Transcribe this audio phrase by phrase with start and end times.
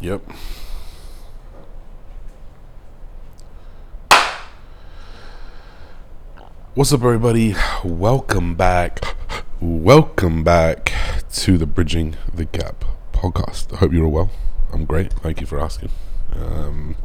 [0.00, 0.22] Yep.
[6.74, 7.56] What's up, everybody?
[7.82, 9.00] Welcome back.
[9.60, 10.92] Welcome back
[11.32, 13.72] to the Bridging the Gap podcast.
[13.72, 14.30] I hope you're all well.
[14.72, 15.12] I'm great.
[15.14, 15.90] Thank you for asking.
[16.38, 16.96] Um,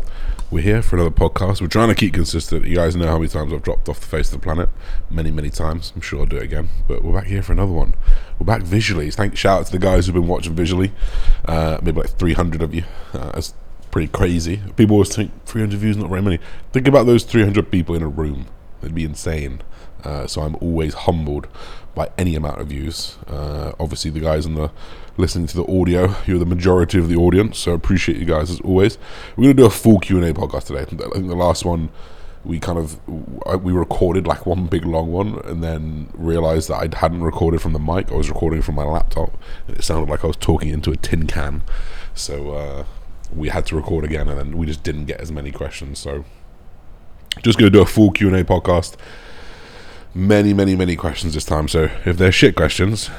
[0.52, 1.62] we're here for another podcast.
[1.62, 2.66] We're trying to keep consistent.
[2.66, 4.70] You guys know how many times I've dropped off the face of the planet.
[5.10, 5.92] Many, many times.
[5.96, 6.70] I'm sure I'll do it again.
[6.88, 7.96] But we're back here for another one.
[8.38, 9.10] We're back visually.
[9.10, 10.92] Thank shout out to the guys who've been watching visually.
[11.46, 12.84] Uh, maybe like 300 of you.
[13.14, 13.54] Uh, that's
[13.90, 14.62] pretty crazy.
[14.76, 16.40] People always think 300 views not very many.
[16.72, 18.46] Think about those 300 people in a room.
[18.82, 19.62] It'd be insane.
[20.04, 21.48] Uh, so I'm always humbled
[21.96, 23.18] by any amount of views.
[23.28, 24.72] Uh, obviously, the guys in the
[25.18, 27.60] listening to the audio, you're the majority of the audience.
[27.60, 28.98] So I appreciate you guys as always.
[29.36, 30.82] We're gonna do a full Q and A podcast today.
[30.82, 31.90] I think the last one
[32.46, 33.00] we kind of
[33.64, 37.74] we recorded like one big long one, and then realized that I hadn't recorded from
[37.74, 38.12] the mic.
[38.12, 40.98] I was recording from my laptop, and it sounded like I was talking into a
[40.98, 41.64] tin can.
[42.14, 42.86] So uh,
[43.34, 46.00] we had to record again, and then we just didn't get as many questions.
[46.00, 46.26] So
[47.42, 48.98] just gonna do a full Q and A podcast
[50.14, 51.68] many, many, many questions this time.
[51.68, 53.10] So if they're shit questions,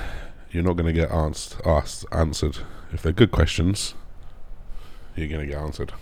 [0.50, 2.59] you're not going to get asked, asked, answered.
[2.92, 3.95] If they're good questions,
[5.17, 5.92] you're going to get answered.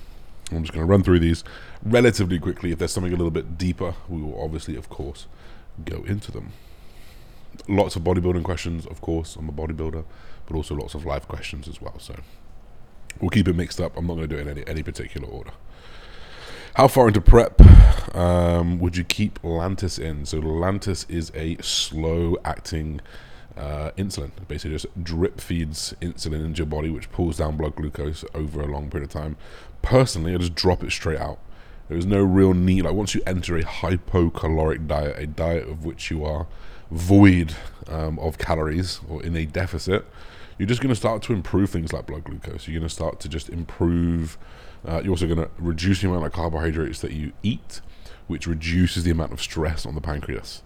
[0.50, 1.44] I'm just going to run through these
[1.82, 2.72] relatively quickly.
[2.72, 5.26] If there's something a little bit deeper, we will obviously, of course,
[5.84, 6.52] go into them.
[7.68, 9.36] Lots of bodybuilding questions, of course.
[9.36, 10.04] I'm a bodybuilder,
[10.46, 11.98] but also lots of life questions as well.
[11.98, 12.16] So
[13.20, 13.96] we'll keep it mixed up.
[13.96, 15.52] I'm not going to do it in any, any particular order.
[16.74, 17.60] How far into prep
[18.16, 20.24] um, would you keep Lantus in?
[20.24, 23.02] So Lantus is a slow acting
[23.58, 24.30] uh, insulin.
[24.48, 28.66] basically just drip feeds insulin into your body, which pulls down blood glucose over a
[28.66, 29.36] long period of time.
[29.82, 31.38] Personally, I just drop it straight out.
[31.90, 32.86] There's no real need.
[32.86, 36.46] Like once you enter a hypocaloric diet, a diet of which you are
[36.90, 37.54] void
[37.86, 40.06] um, of calories or in a deficit,
[40.56, 42.66] you're just going to start to improve things like blood glucose.
[42.66, 44.38] You're going to start to just improve
[44.86, 47.80] uh, you're also going to reduce the amount of carbohydrates that you eat,
[48.26, 50.62] which reduces the amount of stress on the pancreas.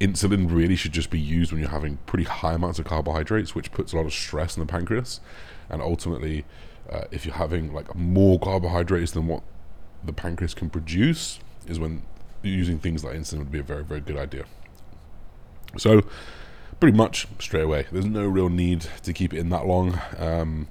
[0.00, 3.70] Insulin really should just be used when you're having pretty high amounts of carbohydrates, which
[3.72, 5.20] puts a lot of stress on the pancreas.
[5.68, 6.44] And ultimately,
[6.90, 9.42] uh, if you're having like more carbohydrates than what
[10.02, 12.02] the pancreas can produce, is when
[12.42, 14.44] using things like insulin would be a very, very good idea.
[15.76, 16.02] So,
[16.80, 20.00] pretty much straight away, there's no real need to keep it in that long.
[20.18, 20.68] Um,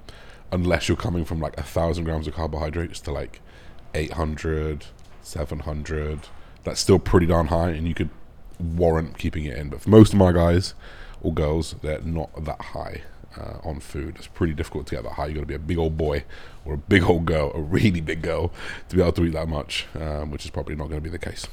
[0.54, 3.40] unless you're coming from like a thousand grams of carbohydrates to like
[3.92, 4.86] 800
[5.20, 6.20] 700
[6.62, 8.10] that's still pretty darn high and you could
[8.60, 10.74] warrant keeping it in but for most of my guys
[11.20, 13.02] or girls they're not that high
[13.36, 15.58] uh, on food it's pretty difficult to get that high you got to be a
[15.58, 16.24] big old boy
[16.64, 18.52] or a big old girl a really big girl
[18.88, 21.10] to be able to eat that much um, which is probably not going to be
[21.10, 21.48] the case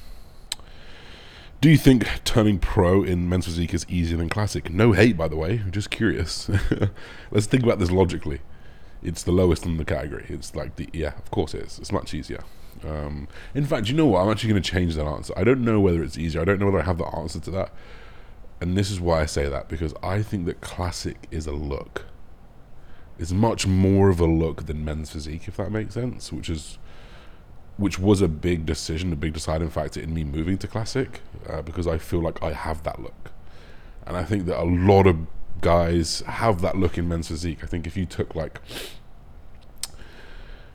[1.59, 4.71] do you think turning pro in men's physique is easier than classic?
[4.71, 5.61] No hate, by the way.
[5.63, 6.49] I'm just curious.
[7.31, 8.41] Let's think about this logically
[9.03, 10.25] it's the lowest in the category.
[10.29, 11.79] It's like the yeah, of course it is.
[11.79, 12.43] It's much easier.
[12.85, 14.21] Um, in fact, you know what?
[14.21, 15.33] I'm actually going to change that answer.
[15.37, 16.41] I don't know whether it's easier.
[16.41, 17.71] I don't know whether I have the answer to that.
[18.59, 22.05] And this is why I say that because I think that classic is a look.
[23.19, 26.31] It's much more of a look than men's physique, if that makes sense.
[26.31, 26.77] Which is,
[27.77, 31.61] which was a big decision, a big deciding factor in me moving to classic, uh,
[31.61, 33.31] because I feel like I have that look,
[34.05, 35.17] and I think that a lot of
[35.61, 37.59] guys have that look in men's physique.
[37.63, 38.59] I think if you took like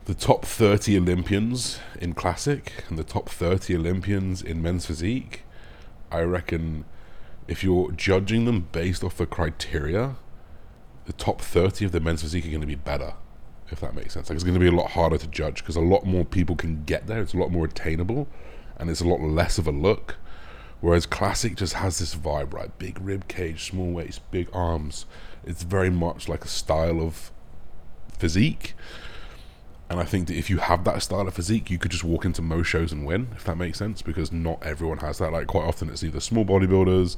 [0.06, 5.42] the top 30 Olympians in classic and the top 30 Olympians in men's physique,
[6.10, 6.84] I reckon
[7.48, 10.16] if you're judging them based off the criteria,
[11.06, 13.14] the top 30 of the men's physique are going to be better,
[13.70, 14.28] if that makes sense.
[14.28, 16.56] Like it's going to be a lot harder to judge because a lot more people
[16.56, 18.28] can get there, it's a lot more attainable,
[18.76, 20.16] and it's a lot less of a look.
[20.80, 22.76] Whereas classic just has this vibe, right?
[22.78, 25.06] Big rib cage, small waist, big arms.
[25.44, 27.32] It's very much like a style of
[28.18, 28.74] physique.
[29.88, 32.24] And I think that if you have that style of physique, you could just walk
[32.24, 35.32] into most shows and win, if that makes sense, because not everyone has that.
[35.32, 37.16] Like, quite often it's either small bodybuilders,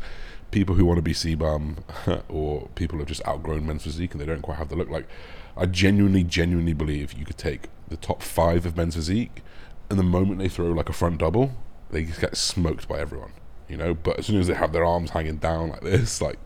[0.50, 1.78] people who want to be CBUM,
[2.28, 4.90] or people who have just outgrown men's physique and they don't quite have the look.
[4.90, 5.08] Like,
[5.56, 9.42] I genuinely, genuinely believe you could take the top five of men's physique,
[9.88, 11.52] and the moment they throw like a front double,
[11.90, 13.32] they just get smoked by everyone
[13.68, 13.94] you know.
[13.94, 16.38] But as soon as they have their arms hanging down like this, like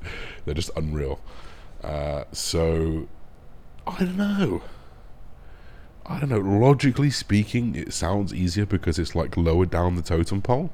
[0.44, 1.20] they're just unreal.
[1.82, 3.08] Uh, so
[3.86, 4.62] I don't know.
[6.04, 6.38] I don't know.
[6.38, 10.72] Logically speaking, it sounds easier because it's like lower down the totem pole.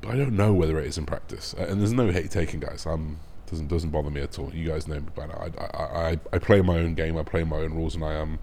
[0.00, 1.54] But I don't know whether it is in practice.
[1.54, 2.86] And there's no hate taking, guys.
[2.86, 4.52] Um, doesn't doesn't bother me at all.
[4.52, 5.34] You guys know me by now.
[5.58, 7.16] I, I, I, I play my own game.
[7.16, 8.38] I play my own rules, and I am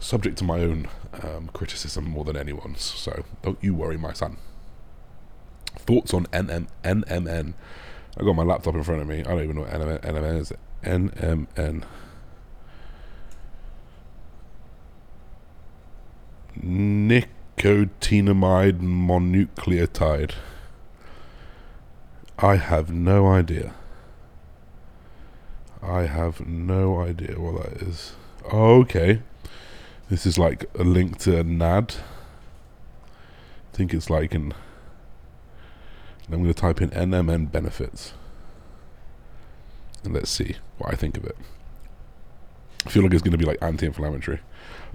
[0.00, 0.88] subject to my own
[1.22, 2.82] um, criticism more than anyone's.
[2.82, 4.38] So don't you worry, my son.
[5.78, 7.54] Thoughts on NM, NMN?
[8.18, 9.20] I got my laptop in front of me.
[9.20, 10.52] I don't even know what NMN, NMN is.
[10.82, 11.84] NMN.
[16.60, 20.32] nicotinamide mononucleotide.
[22.38, 23.74] I have no idea.
[25.82, 28.12] I have no idea what that is.
[28.50, 29.22] Oh, okay.
[30.08, 31.96] This is like a link to NAD.
[33.04, 34.54] I think it's like an.
[36.30, 38.12] I'm going to type in NMN benefits.
[40.04, 41.36] And let's see what I think of it.
[42.86, 44.40] I feel like it's going to be like anti inflammatory.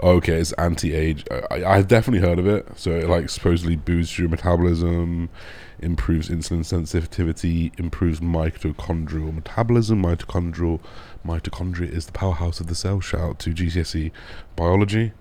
[0.01, 1.25] Okay, it's anti-age.
[1.51, 2.68] I, I've definitely heard of it.
[2.75, 5.30] So it like supposedly boosts your metabolism,
[5.80, 10.01] improves insulin sensitivity, improves mitochondrial metabolism.
[10.01, 10.80] Mitochondrial
[11.25, 13.00] mitochondria is the powerhouse of the cell.
[13.00, 14.12] Shout out to GCSE
[14.56, 15.12] biology.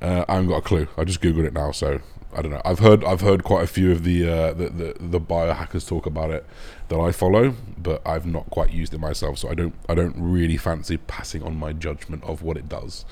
[0.00, 0.88] Uh, I haven't got a clue.
[0.96, 2.00] I just googled it now, so
[2.32, 2.62] I don't know.
[2.64, 6.06] I've heard I've heard quite a few of the uh, the, the the biohackers talk
[6.06, 6.46] about it
[6.88, 10.14] that I follow, but I've not quite used it myself, so I don't I don't
[10.16, 13.04] really fancy passing on my judgment of what it does.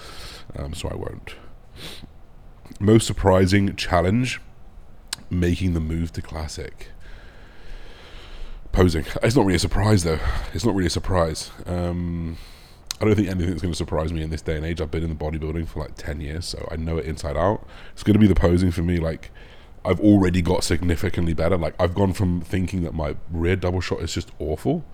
[0.56, 1.34] Um, so I won't.
[2.78, 4.40] Most surprising challenge:
[5.30, 6.88] making the move to classic.
[8.70, 9.04] Posing.
[9.22, 10.20] It's not really a surprise though.
[10.54, 11.50] It's not really a surprise.
[11.66, 12.38] Um,
[13.00, 14.80] I don't think anything's going to surprise me in this day and age.
[14.80, 17.66] I've been in the bodybuilding for like 10 years, so I know it inside out.
[17.92, 18.98] It's going to be the posing for me.
[18.98, 19.30] Like,
[19.84, 21.56] I've already got significantly better.
[21.56, 24.84] Like, I've gone from thinking that my rear double shot is just awful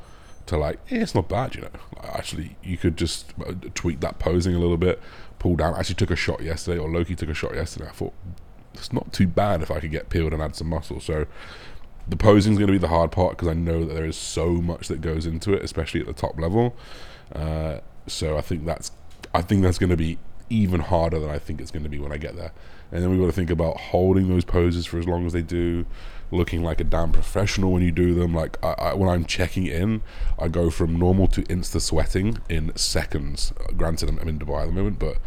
[0.46, 1.70] to like, eh, it's not bad, you know.
[1.96, 5.00] Like, actually, you could just uh, tweak that posing a little bit,
[5.38, 5.74] pull down.
[5.74, 7.88] I actually took a shot yesterday, or Loki took a shot yesterday.
[7.88, 8.12] I thought,
[8.74, 11.00] it's not too bad if I could get peeled and add some muscle.
[11.00, 11.26] So,
[12.06, 14.16] the posing is going to be the hard part because I know that there is
[14.16, 16.76] so much that goes into it, especially at the top level.
[17.34, 18.92] Uh, so I think that's
[19.32, 20.18] I think that's going to be
[20.50, 22.52] even harder than I think it's going to be when I get there.
[22.92, 25.42] And then we've got to think about holding those poses for as long as they
[25.42, 25.86] do,
[26.30, 28.34] looking like a damn professional when you do them.
[28.34, 30.02] Like I, I, when I'm checking in,
[30.38, 33.52] I go from normal to insta sweating in seconds.
[33.76, 35.18] Granted, I'm, in Dubai at the moment, but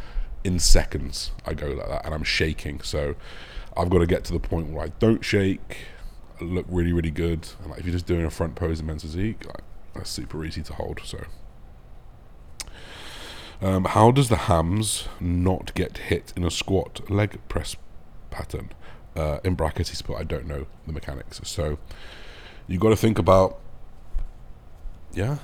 [0.44, 2.82] in seconds I go like that, and I'm shaking.
[2.82, 3.16] So
[3.76, 5.78] I've got to get to the point where I don't shake,
[6.40, 7.50] I look really, really good.
[7.62, 9.64] And like, if you're just doing a front pose in men's physique, like,
[9.94, 11.02] that's super easy to hold.
[11.04, 11.26] So.
[13.62, 17.76] Um, how does the hams not get hit in a squat leg press
[18.30, 18.72] pattern?
[19.16, 21.42] Uh, in brackets, he's put, I don't know the mechanics.
[21.44, 21.80] So
[22.68, 23.60] you've got to think about,
[25.12, 25.38] yeah,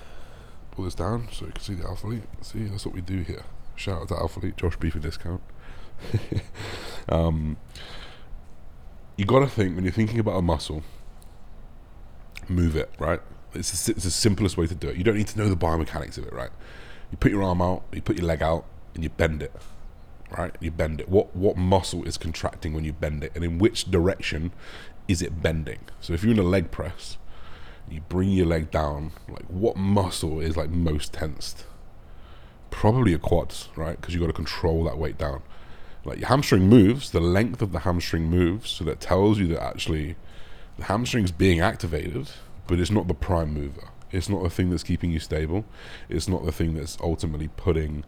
[0.71, 2.24] pull this down so you can see the Alphalete.
[2.42, 3.44] See, that's what we do here.
[3.75, 5.42] Shout out to Alphalete, Josh B for discount.
[7.10, 7.57] um,
[9.18, 10.83] you got to think when you're thinking about a muscle,
[12.48, 13.21] move it, right?
[13.56, 14.98] It's, a, it's the simplest way to do it.
[14.98, 16.51] You don't need to know the biomechanics of it, right?
[17.13, 18.65] You put your arm out, you put your leg out,
[18.95, 19.54] and you bend it.
[20.36, 20.56] Right?
[20.60, 21.07] You bend it.
[21.07, 24.51] What what muscle is contracting when you bend it, and in which direction
[25.07, 25.81] is it bending?
[26.01, 27.19] So if you're in a leg press,
[27.88, 29.12] you bring your leg down.
[29.30, 31.65] Like what muscle is like most tensed?
[32.71, 34.01] Probably your quads, right?
[34.01, 35.44] Because you got to control that weight down.
[36.04, 39.62] Like your hamstring moves, the length of the hamstring moves, so that tells you that
[39.62, 40.15] actually
[40.80, 42.31] the hamstring's being activated,
[42.65, 43.89] but it's not the prime mover.
[44.13, 45.65] It's not the thing that's keeping you stable.
[46.07, 48.06] It's not the thing that's ultimately putting.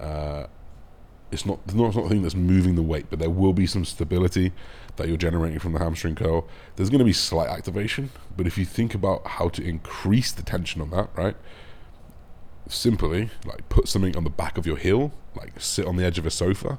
[0.00, 0.46] Uh,
[1.30, 3.52] it's not, it's not it's not the thing that's moving the weight, but there will
[3.52, 4.52] be some stability
[4.96, 6.48] that you're generating from the hamstring curl.
[6.76, 10.42] There's going to be slight activation, but if you think about how to increase the
[10.42, 11.36] tension on that, right?
[12.68, 16.18] Simply, like put something on the back of your heel, like sit on the edge
[16.18, 16.78] of a sofa,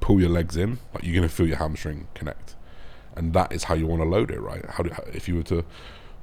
[0.00, 2.56] pull your legs in, like you're going to feel your hamstring connect,
[3.16, 4.64] and that is how you want to load it, right?
[4.64, 5.64] How do if you were to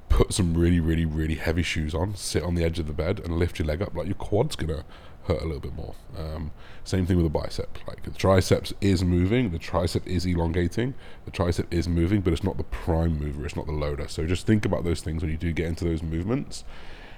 [0.09, 3.19] put some really, really, really heavy shoes on, sit on the edge of the bed,
[3.19, 4.83] and lift your leg up, like your quad's gonna
[5.27, 5.93] hurt a little bit more.
[6.17, 6.51] Um,
[6.83, 7.77] same thing with the bicep.
[7.87, 10.93] Like the triceps is moving, the tricep is elongating,
[11.25, 14.07] the tricep is moving, but it's not the prime mover, it's not the loader.
[14.07, 16.63] So just think about those things when you do get into those movements.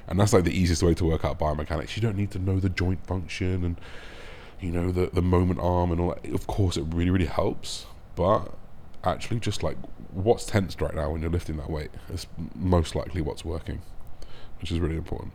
[0.07, 1.95] And that's like the easiest way to work out biomechanics.
[1.95, 3.79] You don't need to know the joint function and
[4.59, 6.33] you know the the moment arm and all that.
[6.33, 8.53] Of course, it really really helps, but
[9.03, 9.77] actually just like
[10.11, 13.81] what's tensed right now when you're lifting that weight is most likely what's working,
[14.59, 15.33] which is really important.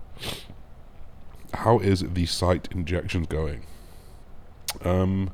[1.54, 3.62] How is the site injections going?
[4.83, 5.30] Um,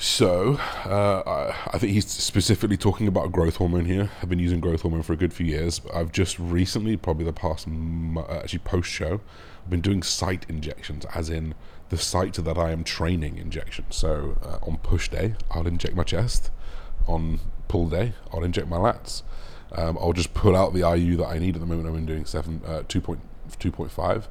[0.00, 0.54] so,
[0.84, 4.10] uh, I, think he's specifically talking about growth hormone here.
[4.22, 5.78] I've been using growth hormone for a good few years.
[5.78, 7.68] But I've just recently, probably the past,
[8.30, 9.20] actually post show,
[9.62, 11.54] I've been doing site injections, as in
[11.90, 13.94] the site that I am training injections.
[13.94, 16.50] So uh, on push day, I'll inject my chest
[17.06, 19.22] on pull day, I'll inject my lats.
[19.72, 21.88] Um, I'll just pull out the IU that I need at the moment.
[21.88, 24.26] I'm doing seven, uh, 2.2.5.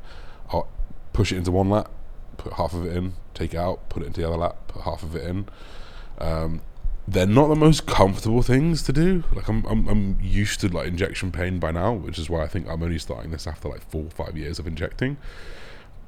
[0.51, 0.67] I'll
[1.13, 1.89] push it into one lat,
[2.39, 4.83] put half of it in, take it out, put it into the other lat, put
[4.83, 5.47] half of it in.
[6.17, 6.61] Um,
[7.07, 9.23] they're not the most comfortable things to do.
[9.33, 12.47] Like I'm, I'm, I'm used to like injection pain by now, which is why I
[12.47, 15.17] think I'm only starting this after like four or five years of injecting.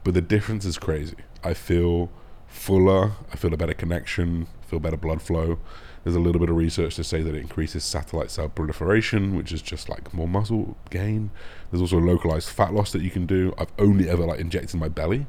[0.03, 1.17] But the difference is crazy.
[1.43, 2.11] I feel
[2.47, 3.13] fuller.
[3.31, 5.59] I feel a better connection, feel better blood flow.
[6.03, 9.51] There's a little bit of research to say that it increases satellite cell proliferation, which
[9.51, 11.29] is just like more muscle gain.
[11.69, 13.53] There's also localized fat loss that you can do.
[13.57, 15.27] I've only ever like injected my belly,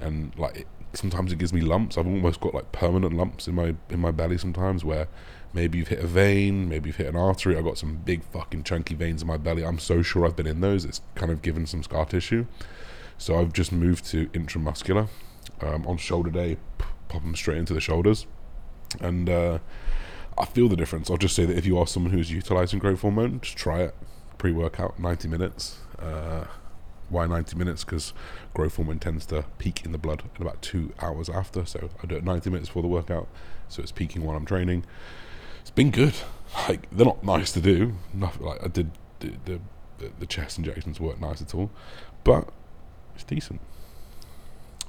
[0.00, 1.96] and like it, sometimes it gives me lumps.
[1.96, 5.08] I've almost got like permanent lumps in my in my belly sometimes where
[5.52, 7.56] maybe you've hit a vein, maybe you've hit an artery.
[7.56, 9.64] I've got some big fucking chunky veins in my belly.
[9.64, 10.84] I'm so sure I've been in those.
[10.84, 12.46] It's kind of given some scar tissue.
[13.18, 15.08] So I've just moved to intramuscular
[15.60, 16.56] um, on shoulder day,
[17.08, 18.26] pop them straight into the shoulders,
[19.00, 19.28] and.
[19.28, 19.58] Uh,
[20.38, 21.10] I feel the difference.
[21.10, 23.94] I'll just say that if you are someone who's utilizing growth hormone, just try it.
[24.38, 25.78] Pre workout, 90 minutes.
[25.98, 26.44] Uh,
[27.12, 27.84] why 90 minutes?
[27.84, 28.12] Because
[28.54, 31.64] growth hormone tends to peak in the blood in about two hours after.
[31.64, 33.28] So I do it 90 minutes before the workout.
[33.68, 34.84] So it's peaking while I'm training.
[35.60, 36.14] It's been good.
[36.68, 37.94] Like, they're not nice to do.
[38.12, 38.90] Nothing, like, I did
[39.20, 41.70] the, the, the chest injections weren't nice at all.
[42.24, 42.46] But
[43.14, 43.58] it's decent.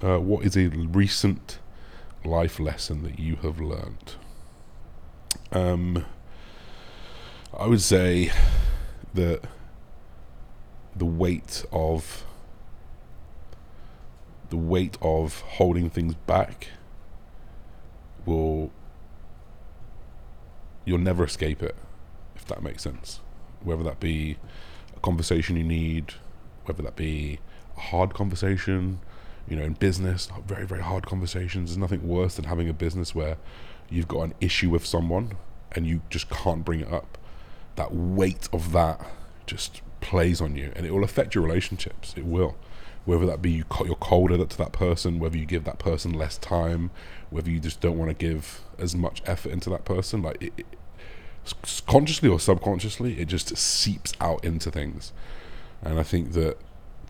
[0.03, 1.59] Uh, what is a recent
[2.25, 4.15] life lesson that you have learned?
[5.53, 6.05] Um,
[7.57, 8.31] I would say
[9.13, 9.45] that
[10.95, 12.25] the weight of
[14.49, 16.69] the weight of holding things back
[18.25, 18.71] will
[20.85, 21.75] you'll never escape it
[22.35, 23.19] if that makes sense.
[23.63, 24.37] Whether that be
[24.95, 26.13] a conversation you need
[26.65, 27.39] whether that be
[27.75, 28.99] a hard conversation
[29.47, 31.71] you know in business very very hard conversations.
[31.71, 33.37] There's nothing worse than having a business where
[33.89, 35.37] you've got an issue with someone
[35.75, 37.17] and you just can't bring it up,
[37.75, 39.05] that weight of that
[39.45, 42.13] just plays on you and it will affect your relationships.
[42.15, 42.55] It will.
[43.05, 46.37] Whether that be you, you're colder to that person, whether you give that person less
[46.37, 46.91] time,
[47.29, 50.53] whether you just don't want to give as much effort into that person, like it,
[50.57, 50.65] it,
[51.85, 55.11] consciously or subconsciously, it just seeps out into things.
[55.81, 56.57] And I think that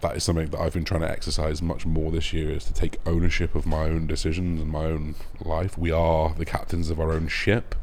[0.01, 2.73] that is something that I've been trying to exercise much more this year is to
[2.73, 5.77] take ownership of my own decisions and my own life.
[5.77, 7.75] We are the captains of our own ship,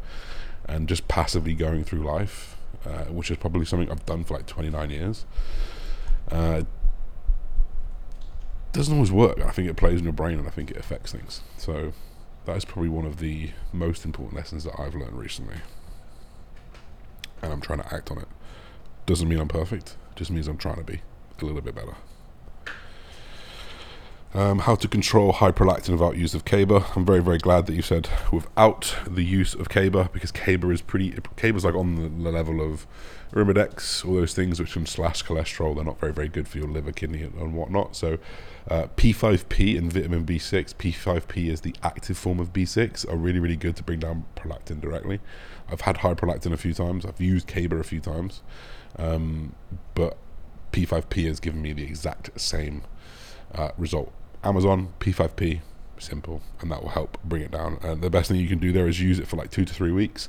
[0.67, 2.57] and just passively going through life,
[2.87, 5.27] uh, which is probably something I've done for like 29 years.
[6.31, 6.63] Uh,
[8.73, 9.41] doesn't always work.
[9.41, 11.43] I think it plays in your brain and I think it affects things.
[11.57, 11.93] So
[12.45, 15.57] that is probably one of the most important lessons that I've learned recently.
[17.43, 18.29] And I'm trying to act on it.
[19.07, 21.01] Doesn't mean I'm perfect, just means I'm trying to be
[21.41, 21.97] a little bit better.
[24.33, 26.85] Um, how to control hyperlactin without use of Caber.
[26.95, 30.81] I'm very, very glad that you said without the use of Caber because Caber is
[30.83, 31.13] pretty.
[31.35, 32.87] Caber's like on the, level of
[33.33, 35.75] Arimidex, all those things which can slash cholesterol.
[35.75, 37.97] They're not very, very good for your liver, kidney, and whatnot.
[37.97, 38.19] So,
[38.69, 40.77] uh, P5P and vitamin B6.
[40.77, 43.13] P5P is the active form of B6.
[43.13, 45.19] Are really, really good to bring down prolactin directly.
[45.69, 47.05] I've had high prolactin a few times.
[47.05, 48.43] I've used Caber a few times,
[48.97, 49.57] um,
[49.97, 50.19] but
[50.71, 52.83] P5P has given me the exact same
[53.53, 54.13] uh, result.
[54.43, 55.61] Amazon P5P,
[55.99, 57.79] simple, and that will help bring it down.
[57.83, 59.75] And the best thing you can do there is use it for like two to
[59.75, 60.29] three weeks.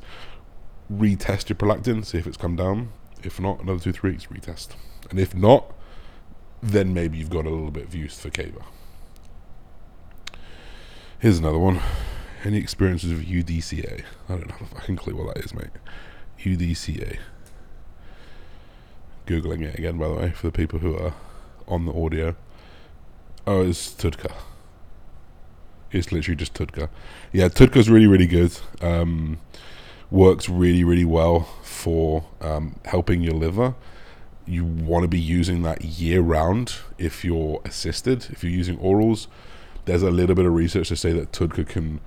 [0.91, 2.91] Retest your prolactin, see if it's come down.
[3.23, 4.69] If not, another two three weeks, retest.
[5.09, 5.73] And if not,
[6.61, 8.63] then maybe you've got a little bit of use for Caber.
[11.19, 11.79] Here's another one.
[12.43, 14.03] Any experiences with UDCA?
[14.27, 15.67] I don't if I can clue what that is, mate.
[16.39, 17.19] UDCA.
[19.27, 21.13] Googling it again, by the way, for the people who are
[21.67, 22.35] on the audio.
[23.47, 24.33] Oh, it's TUDCA.
[25.91, 26.89] It's literally just TUDCA.
[27.33, 28.57] Yeah, TUDCA's really, really good.
[28.81, 29.39] Um,
[30.11, 33.75] works really, really well for um, helping your liver.
[34.45, 38.27] You want to be using that year round if you're assisted.
[38.29, 39.27] If you're using orals,
[39.85, 41.99] there's a little bit of research to say that TUDCA can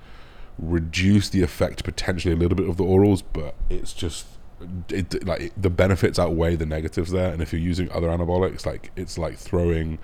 [0.57, 4.27] reduce the effect potentially a little bit of the orals, but it's just
[4.89, 7.33] it like the benefits outweigh the negatives there.
[7.33, 9.99] And if you're using other anabolics, like it's like throwing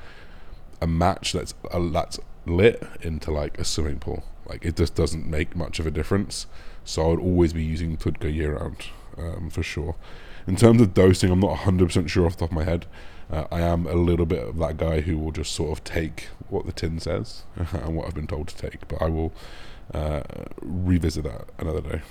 [0.81, 4.23] a match that's that's lit into like a swimming pool.
[4.45, 6.47] Like it just doesn't make much of a difference.
[6.83, 8.85] So I would always be using TUDCA year round
[9.17, 9.95] um, for sure.
[10.47, 12.87] In terms of dosing, I'm not 100% sure off the top of my head.
[13.31, 16.27] Uh, I am a little bit of that guy who will just sort of take
[16.49, 19.31] what the tin says and what I've been told to take, but I will
[19.93, 20.23] uh,
[20.61, 22.01] revisit that another day.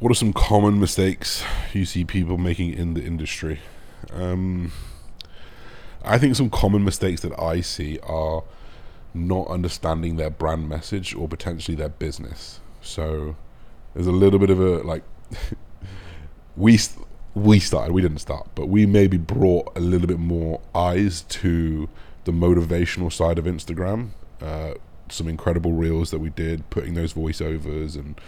[0.00, 3.60] What are some common mistakes you see people making in the industry?
[4.12, 4.72] Um,
[6.04, 8.42] I think some common mistakes that I see are
[9.14, 12.60] not understanding their brand message or potentially their business.
[12.80, 13.36] So
[13.94, 15.04] there's a little bit of a like
[16.56, 16.78] we
[17.34, 21.88] we started, we didn't start, but we maybe brought a little bit more eyes to
[22.24, 24.10] the motivational side of Instagram.
[24.40, 24.74] Uh,
[25.08, 28.20] some incredible reels that we did, putting those voiceovers and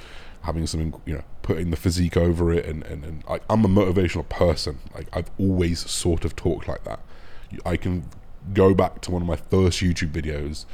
[0.43, 2.67] having something, you know, putting the physique over it.
[2.67, 4.79] And, and, and like, I'm a motivational person.
[4.95, 7.01] Like, I've always sort of talked like that.
[7.65, 8.09] I can
[8.53, 10.65] go back to one of my first YouTube videos,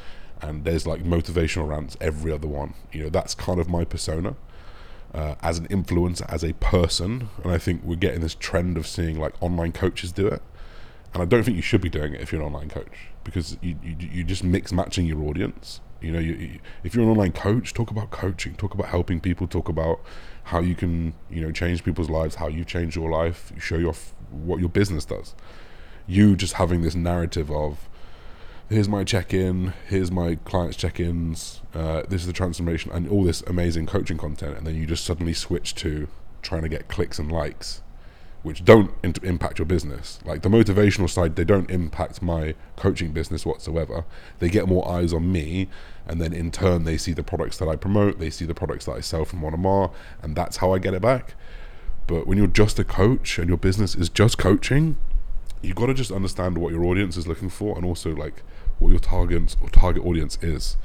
[0.41, 2.75] and there's like motivational rants every other one.
[2.93, 4.37] You know, that's kind of my persona.
[5.13, 8.87] Uh, as an influencer, as a person, and I think we're getting this trend of
[8.87, 10.41] seeing like online coaches do it,
[11.13, 13.57] and I don't think you should be doing it if you're an online coach because
[13.61, 15.81] you you, you just mix matching your audience.
[16.01, 19.21] You know, you, you, if you're an online coach, talk about coaching, talk about helping
[19.21, 20.01] people, talk about
[20.45, 23.95] how you can you know change people's lives, how you change your life, show your
[24.31, 25.35] what your business does.
[26.11, 27.89] You just having this narrative of
[28.69, 33.43] here's my check-in, here's my clients' check-ins, uh, this is the transformation, and all this
[33.43, 36.09] amazing coaching content, and then you just suddenly switch to
[36.43, 37.83] trying to get clicks and likes
[38.43, 40.19] which don't in- impact your business.
[40.25, 44.05] Like the motivational side, they don't impact my coaching business whatsoever.
[44.41, 45.69] They get more eyes on me,
[46.09, 48.87] and then in turn, they see the products that I promote, they see the products
[48.87, 51.35] that I sell from Monomar, and that's how I get it back.
[52.09, 54.97] But when you're just a coach and your business is just coaching,
[55.63, 58.43] you got to just understand what your audience is looking for, and also like
[58.79, 60.77] what your target or target audience is.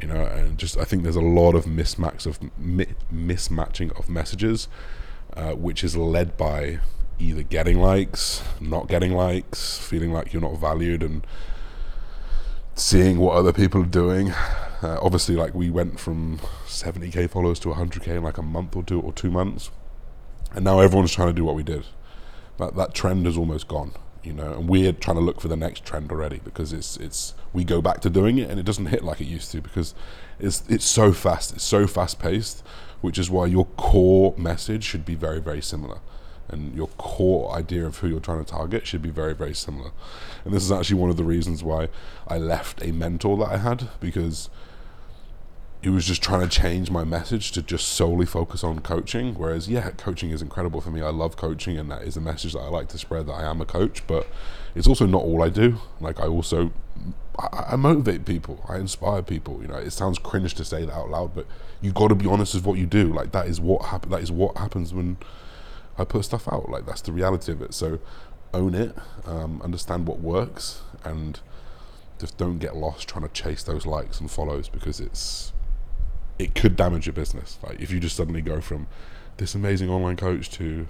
[0.00, 4.08] You know, and just I think there's a lot of mismatch of mi- mismatching of
[4.08, 4.68] messages
[5.36, 6.78] uh, which is led by
[7.18, 11.26] either getting likes, not getting likes, feeling like you're not valued, and
[12.74, 14.30] seeing what other people are doing.
[14.82, 18.82] Uh, obviously, like we went from 70k followers to 100k in like a month or
[18.82, 19.70] two or two months,
[20.52, 21.84] and now everyone's trying to do what we did.
[22.66, 23.92] That that trend is almost gone,
[24.22, 27.34] you know, and we're trying to look for the next trend already because it's it's
[27.52, 29.94] we go back to doing it and it doesn't hit like it used to because
[30.38, 32.62] it's it's so fast, it's so fast paced
[33.02, 35.98] which is why your core message should be very, very similar.
[36.48, 39.90] And your core idea of who you're trying to target should be very, very similar.
[40.44, 41.88] And this is actually one of the reasons why
[42.28, 44.48] I left a mentor that I had because
[45.82, 49.34] he was just trying to change my message to just solely focus on coaching.
[49.34, 51.02] Whereas, yeah, coaching is incredible for me.
[51.02, 53.50] I love coaching, and that is a message that I like to spread that I
[53.50, 54.06] am a coach.
[54.06, 54.28] But
[54.76, 55.78] it's also not all I do.
[56.00, 56.72] Like I also,
[57.36, 58.64] I motivate people.
[58.68, 59.60] I inspire people.
[59.60, 61.46] You know, it sounds cringe to say that out loud, but
[61.80, 63.12] you got to be honest with what you do.
[63.12, 64.10] Like that is what happen.
[64.10, 65.16] That is what happens when
[65.98, 66.68] I put stuff out.
[66.68, 67.74] Like that's the reality of it.
[67.74, 67.98] So
[68.54, 68.94] own it.
[69.26, 71.40] Um, understand what works, and
[72.20, 75.52] just don't get lost trying to chase those likes and follows because it's
[76.38, 77.58] it could damage your business.
[77.62, 78.86] Like if you just suddenly go from
[79.36, 80.86] this amazing online coach to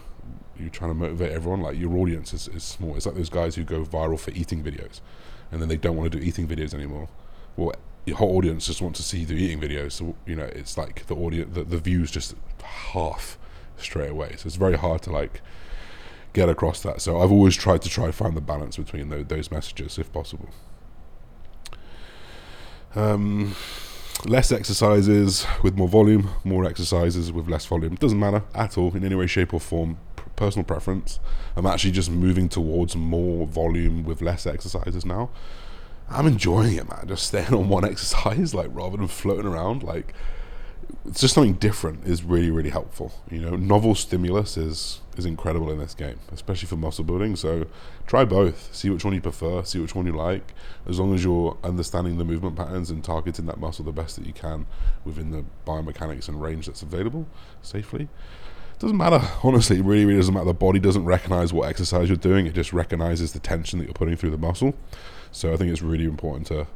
[0.59, 2.97] you trying to motivate everyone, like your audience is, is small.
[2.97, 5.01] It's like those guys who go viral for eating videos
[5.51, 7.09] and then they don't want to do eating videos anymore.
[7.57, 7.75] Well,
[8.05, 9.93] your whole audience just wants to see the eating videos.
[9.93, 13.39] So, you know, it's like the audience, the, the views just half
[13.77, 14.35] straight away.
[14.37, 15.41] So it's very hard to like
[16.33, 17.01] get across that.
[17.01, 20.49] So I've always tried to try find the balance between those, those messages if possible.
[22.95, 23.55] Um,
[24.27, 27.97] less exercises with more volume, more exercises with less volume.
[27.97, 29.99] Doesn't matter at all in any way, shape, or form.
[30.35, 31.21] Personal preference.
[31.57, 35.31] I'm actually just moving towards more volume with less exercises now.
[36.09, 37.05] I'm enjoying it, man.
[37.07, 40.15] Just staying on one exercise, like rather than floating around, like
[41.07, 45.71] it's just something different is really really helpful you know novel stimulus is is incredible
[45.71, 47.37] in this game especially for muscle building.
[47.37, 47.67] So
[48.07, 48.75] try both.
[48.75, 50.55] See which one you prefer see which one you like.
[50.87, 54.27] As long as you're understanding the movement patterns and targeting that muscle the best that
[54.27, 54.67] you can
[55.05, 57.27] within the biomechanics and range that's available
[57.61, 58.09] safely.
[58.79, 59.21] Doesn't matter.
[59.43, 60.47] Honestly it really really doesn't matter.
[60.47, 62.47] The body doesn't recognize what exercise you're doing.
[62.47, 64.75] It just recognizes the tension that you're putting through the muscle.
[65.31, 66.67] So i think it's really important to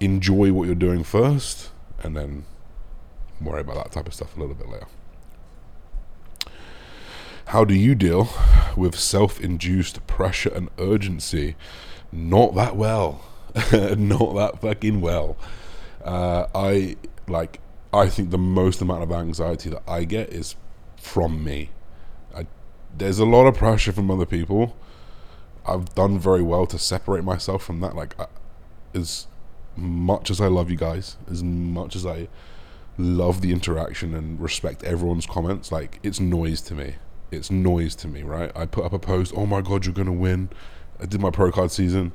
[0.00, 1.70] enjoy what you're doing first
[2.02, 2.44] and then
[3.40, 4.86] worry about that type of stuff a little bit later.
[7.52, 8.30] How do you deal
[8.78, 11.54] with self induced pressure and urgency?
[12.10, 13.26] Not that well.
[13.54, 15.36] Not that fucking well.
[16.02, 16.96] Uh, I
[17.28, 17.60] like,
[17.92, 20.56] I think the most amount of anxiety that I get is
[20.96, 21.68] from me.
[22.34, 22.46] I,
[22.96, 24.74] there's a lot of pressure from other people.
[25.66, 27.94] I've done very well to separate myself from that.
[27.94, 28.28] Like, I,
[28.94, 29.26] as
[29.76, 32.28] much as I love you guys, as much as I
[32.96, 35.70] love the interaction and respect everyone's comments.
[35.70, 36.94] Like it's noise to me.
[37.32, 38.52] It's noise to me, right?
[38.54, 40.50] I put up a post, oh my god, you're gonna win.
[41.00, 42.12] I did my pro card season.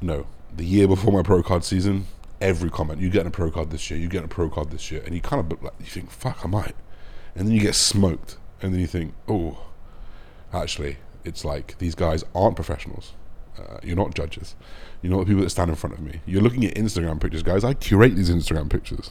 [0.00, 2.06] No, the year before my pro card season,
[2.40, 4.90] every comment, you get a pro card this year, you get a pro card this
[4.90, 6.74] year, and you kind of like you think, fuck, I might,
[7.34, 9.66] and then you get smoked, and then you think, oh,
[10.52, 13.12] actually, it's like these guys aren't professionals.
[13.58, 14.54] Uh, you're not judges.
[15.02, 16.20] You're not the people that stand in front of me.
[16.24, 17.64] You're looking at Instagram pictures, guys.
[17.64, 19.10] I curate these Instagram pictures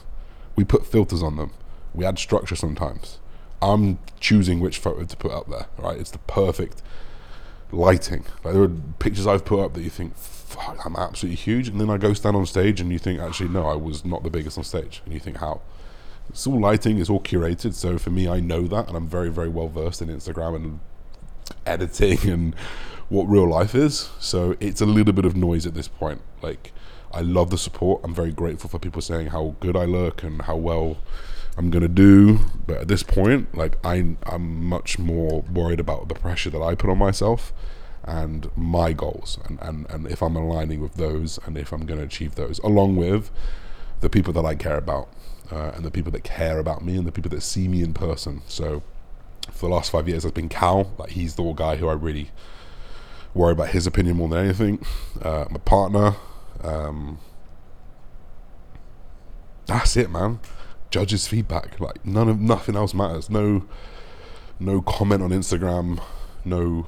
[0.58, 1.52] we put filters on them.
[1.94, 3.20] We add structure sometimes.
[3.62, 5.98] I'm choosing which photo to put up there, right?
[5.98, 6.82] It's the perfect
[7.72, 8.26] lighting.
[8.44, 11.68] Like there are pictures I've put up that you think, fuck, I'm absolutely huge.
[11.68, 14.24] And then I go stand on stage and you think, actually, no, I was not
[14.24, 15.02] the biggest on stage.
[15.06, 15.62] And you think, how?
[16.30, 17.74] It's all lighting, it's all curated.
[17.74, 18.88] So for me, I know that.
[18.88, 20.80] And I'm very, very well versed in Instagram and
[21.66, 22.56] editing and
[23.10, 24.10] what real life is.
[24.20, 26.22] So it's a little bit of noise at this point.
[26.42, 26.74] Like,
[27.12, 28.02] I love the support.
[28.04, 30.98] I'm very grateful for people saying how good I look and how well
[31.58, 32.40] I'm gonna do.
[32.66, 36.76] But at this point, like I, I'm much more worried about the pressure that I
[36.76, 37.54] put on myself
[38.04, 42.04] and my goals, and and and if I'm aligning with those, and if I'm gonna
[42.04, 43.32] achieve those, along with
[44.00, 45.10] the people that I care about,
[45.52, 47.94] uh, and the people that care about me, and the people that see me in
[47.94, 48.42] person.
[48.48, 48.84] So
[49.52, 50.94] for the last five years, has been Cal.
[50.98, 52.32] Like he's the guy who I really
[53.34, 54.86] worry about his opinion more than anything.
[55.22, 56.16] Uh, my partner.
[56.64, 57.20] Um,
[59.66, 60.40] that's it, man.
[60.92, 61.80] Judges' feedback.
[61.80, 63.30] Like none of nothing else matters.
[63.30, 63.66] No,
[64.60, 66.02] no comment on Instagram.
[66.46, 66.88] No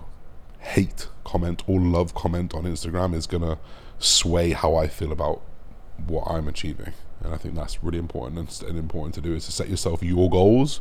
[0.59, 3.57] hate comment or love comment on Instagram is gonna
[3.97, 5.41] sway how I feel about
[6.07, 6.93] what I'm achieving.
[7.23, 10.01] And I think that's really important and, and important to do is to set yourself
[10.01, 10.79] your goals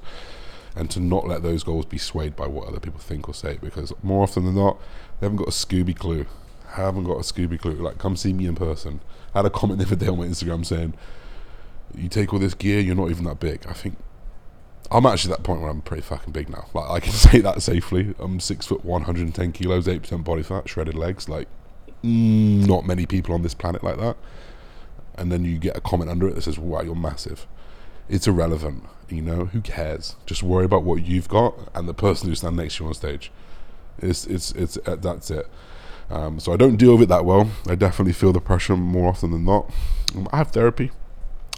[0.76, 3.58] and to not let those goals be swayed by what other people think or say
[3.60, 4.78] because more often than not
[5.18, 6.26] they haven't got a Scooby clue.
[6.68, 7.74] Haven't got a Scooby clue.
[7.74, 9.00] Like come see me in person.
[9.34, 10.94] I had a comment the other day on my Instagram saying,
[11.94, 13.66] You take all this gear, you're not even that big.
[13.68, 13.96] I think
[14.90, 16.66] I'm actually at that point where I'm pretty fucking big now.
[16.74, 18.14] Like I can say that safely.
[18.18, 21.28] I'm six foot, 110 kilos, eight percent body fat, shredded legs.
[21.28, 21.48] Like
[22.02, 24.16] mm, not many people on this planet like that.
[25.16, 27.46] And then you get a comment under it that says, "Wow, you're massive."
[28.08, 28.84] It's irrelevant.
[29.08, 30.16] You know who cares?
[30.26, 32.94] Just worry about what you've got and the person who stands next to you on
[32.94, 33.30] stage.
[33.98, 35.48] It's it's it's uh, that's it.
[36.10, 37.50] Um, so I don't deal with it that well.
[37.66, 39.70] I definitely feel the pressure more often than not.
[40.16, 40.90] Um, I have therapy.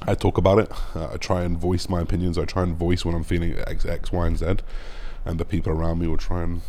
[0.02, 0.72] I talk about it.
[0.94, 2.38] Uh, I try and voice my opinions.
[2.38, 4.56] I try and voice when I'm feeling X, X, Y, and Z,
[5.24, 6.62] and the people around me will try and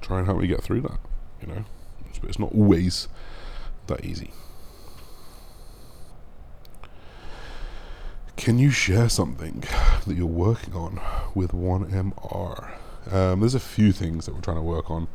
[0.00, 0.98] try and help me get through that.
[1.40, 1.64] You know,
[2.08, 3.08] it's, it's not always
[3.86, 4.30] that easy.
[8.36, 9.64] Can you share something
[10.06, 11.00] that you're working on
[11.34, 12.70] with 1MR?
[13.10, 15.08] Um, there's a few things that we're trying to work on.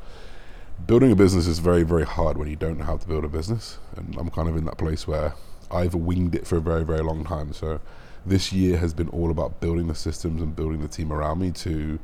[0.85, 3.29] Building a business is very, very hard when you don't know how to build a
[3.29, 5.33] business, and I'm kind of in that place where
[5.73, 7.53] I've winged it for a very, very long time.
[7.53, 7.79] So
[8.25, 11.51] this year has been all about building the systems and building the team around me
[11.51, 11.99] to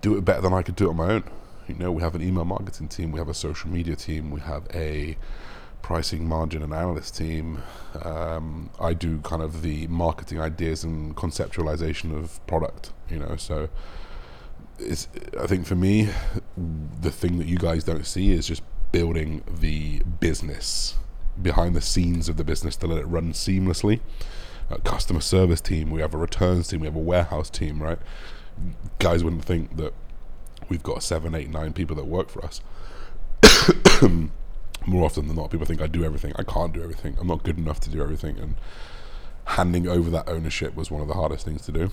[0.00, 1.24] do it better than I could do it on my own.
[1.68, 4.40] You know, we have an email marketing team, we have a social media team, we
[4.40, 5.16] have a
[5.80, 7.62] pricing margin and analyst team.
[8.04, 12.92] Um, I do kind of the marketing ideas and conceptualization of product.
[13.08, 13.68] You know, so
[14.78, 15.08] it's.
[15.40, 16.08] I think for me,
[17.00, 20.96] the thing that you guys don't see is just building the business
[21.40, 24.00] behind the scenes of the business to let it run seamlessly.
[24.70, 27.98] A customer service team, we have a returns team, we have a warehouse team, right?
[28.98, 29.92] Guys wouldn't think that
[30.68, 32.60] we've got seven, eight, nine people that work for us.
[34.86, 36.32] More often than not, people think I do everything.
[36.36, 37.16] I can't do everything.
[37.20, 38.38] I'm not good enough to do everything.
[38.38, 38.56] And
[39.44, 41.90] handing over that ownership was one of the hardest things to do.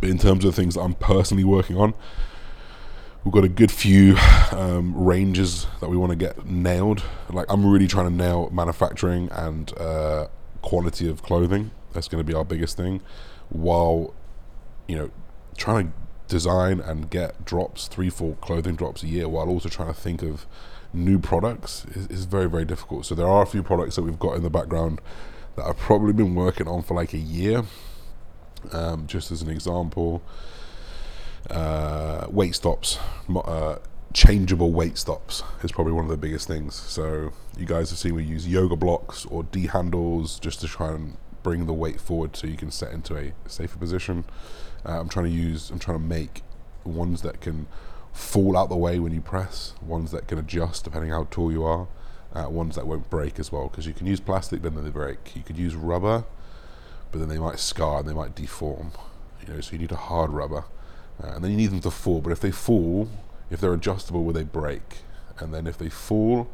[0.00, 1.94] But in terms of the things that I'm personally working on,
[3.24, 4.16] we've got a good few
[4.52, 7.02] um, ranges that we want to get nailed.
[7.30, 10.28] Like I'm really trying to nail manufacturing and uh,
[10.62, 11.70] quality of clothing.
[11.92, 13.02] That's going to be our biggest thing.
[13.48, 14.14] While
[14.88, 15.10] you know
[15.56, 15.92] trying to
[16.28, 20.22] design and get drops, three, four clothing drops a year, while also trying to think
[20.22, 20.46] of
[20.92, 23.06] new products is, is very, very difficult.
[23.06, 25.00] So there are a few products that we've got in the background
[25.56, 27.64] that I've probably been working on for like a year.
[28.72, 30.22] Um, just as an example,
[31.50, 32.98] uh, weight stops,
[33.34, 33.76] uh,
[34.12, 36.74] changeable weight stops is probably one of the biggest things.
[36.74, 40.92] So you guys have seen we use yoga blocks or D handles just to try
[40.92, 44.24] and bring the weight forward so you can set into a safer position.
[44.84, 46.42] Uh, I'm trying to use, I'm trying to make
[46.84, 47.66] ones that can
[48.12, 51.64] fall out the way when you press, ones that can adjust depending how tall you
[51.64, 51.88] are,
[52.34, 53.68] uh, ones that won't break as well.
[53.68, 55.34] Because you can use plastic, but then they break.
[55.34, 56.24] You could use rubber,
[57.10, 58.92] but then they might scar and they might deform.
[59.40, 60.64] You know, so you need a hard rubber,
[61.22, 62.20] uh, and then you need them to fall.
[62.20, 63.08] But if they fall,
[63.50, 64.98] if they're adjustable, will they break?
[65.38, 66.48] And then if they fall,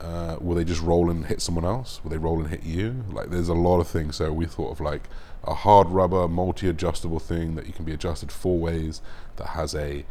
[0.00, 2.00] uh, will they just roll and hit someone else?
[2.02, 3.04] Will they roll and hit you?
[3.10, 4.16] Like, there's a lot of things.
[4.16, 5.08] So we thought of like
[5.44, 9.00] a hard rubber, multi-adjustable thing that you can be adjusted four ways
[9.36, 10.04] that has a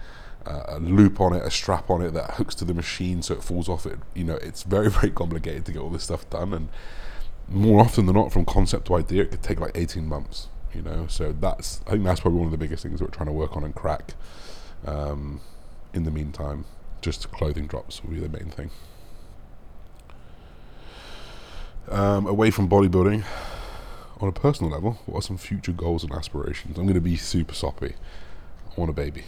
[0.45, 3.33] uh, a loop on it, a strap on it that hooks to the machine so
[3.33, 3.99] it falls off it.
[4.13, 6.53] You know, it's very, very complicated to get all this stuff done.
[6.53, 6.69] And
[7.47, 10.81] more often than not, from concept to idea, it could take like 18 months, you
[10.81, 11.07] know.
[11.07, 13.55] So that's, I think that's probably one of the biggest things we're trying to work
[13.55, 14.13] on and crack.
[14.85, 15.41] Um,
[15.93, 16.65] in the meantime,
[17.01, 18.69] just clothing drops will be the main thing.
[21.87, 23.23] Um, away from bodybuilding,
[24.19, 26.77] on a personal level, what are some future goals and aspirations?
[26.77, 27.95] I'm going to be super soppy.
[28.69, 29.25] I want a baby.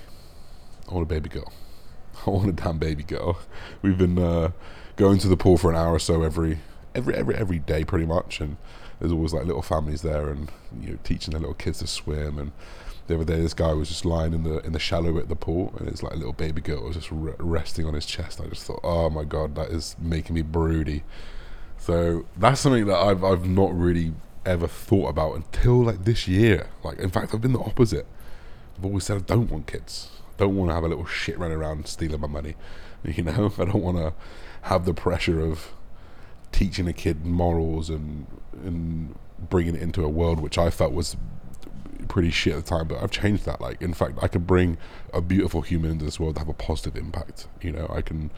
[0.90, 1.52] I want a baby girl.
[2.26, 3.40] I want a damn baby girl.
[3.82, 4.52] We've been uh,
[4.96, 6.60] going to the pool for an hour or so every
[6.96, 8.58] every every every day pretty much, and
[9.00, 12.38] there's always like little families there, and you know teaching their little kids to swim.
[12.40, 12.52] And
[13.08, 15.36] the other day, this guy was just lying in the in the shallow at the
[15.36, 18.42] pool, and it's like a little baby girl was just re- resting on his chest.
[18.42, 21.04] I just thought, oh my god, that is making me broody.
[21.78, 24.14] So that's something that I've I've not really
[24.46, 26.68] ever thought about until like this year.
[26.84, 28.06] Like in fact, I've been the opposite.
[28.78, 30.10] I've always said I don't want kids.
[30.36, 32.56] I don't want to have a little shit running around stealing my money.
[33.04, 34.14] You know, I don't want to
[34.64, 35.72] have the pressure of
[36.52, 38.28] teaching a kid morals and
[38.64, 39.16] and
[39.50, 41.16] bringing it into a world which I felt was
[42.08, 42.88] pretty shit at the time.
[42.88, 43.62] But I've changed that.
[43.62, 44.78] Like, in fact, I could bring
[45.14, 47.48] a beautiful human into this world to have a positive impact.
[47.62, 48.32] You know, I can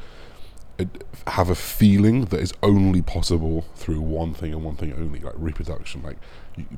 [1.27, 5.33] have a feeling that is only possible through one thing and one thing only, like
[5.37, 6.03] reproduction.
[6.03, 6.17] Like,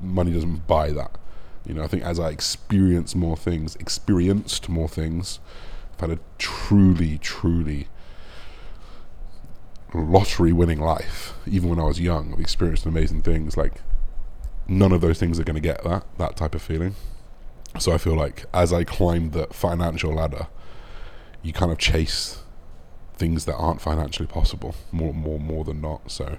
[0.02, 1.18] money doesn't buy that.
[1.66, 5.40] You know, I think as I experience more things, experienced more things,
[5.94, 7.88] I've had a truly, truly
[9.94, 11.34] lottery winning life.
[11.46, 13.58] Even when I was young, I've experienced amazing things.
[13.58, 13.82] Like
[14.68, 16.96] none of those things are going to get that that type of feeling.
[17.80, 20.48] So I feel like as I climbed the financial ladder,
[21.42, 22.44] you kind of chase
[23.16, 26.12] things that aren't financially possible more more more than not.
[26.12, 26.38] So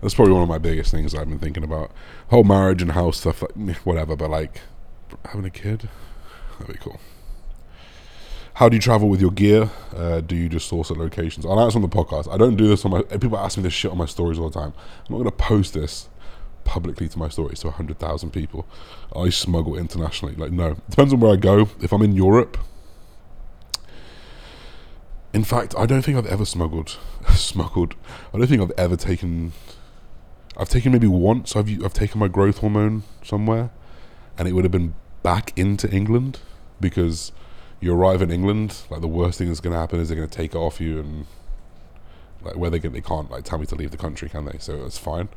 [0.00, 1.90] that's probably one of my biggest things I've been thinking about.
[2.28, 4.16] Whole marriage and house stuff, like whatever.
[4.16, 4.60] But like
[5.26, 5.88] having a kid,
[6.58, 7.00] that'd be cool.
[8.54, 9.70] How do you travel with your gear?
[9.94, 11.46] Uh, do you just source at locations?
[11.46, 12.30] I know it's on the podcast.
[12.32, 13.02] I don't do this on my.
[13.02, 14.72] People ask me this shit on my stories all the time.
[15.08, 16.08] I'm not going to post this
[16.64, 18.66] publicly to my stories to 100,000 people.
[19.16, 20.34] I smuggle internationally.
[20.34, 20.76] Like, no.
[20.88, 21.68] Depends on where I go.
[21.80, 22.58] If I'm in Europe,
[25.32, 26.98] in fact, I don't think I've ever smuggled.
[27.30, 27.94] smuggled.
[28.34, 29.52] I don't think I've ever taken.
[30.56, 31.54] I've taken maybe once.
[31.56, 33.70] I've I've taken my growth hormone somewhere,
[34.36, 36.40] and it would have been back into England
[36.80, 37.32] because
[37.80, 40.28] you arrive in England, like the worst thing that's going to happen is they're going
[40.28, 41.26] to take it off you, and
[42.42, 44.58] like where they get they can't like tell me to leave the country, can they?
[44.58, 45.28] So it's fine.